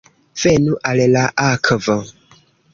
[0.43, 2.01] Venu al la akvo!